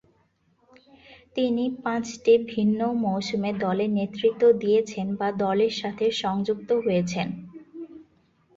[1.35, 7.27] তিনি পাঁচটি ভিন্ন মৌসুমে দলের নেতৃত্ব দিয়েছেন বা দলের সাথে সংযুক্ত হয়েছেন।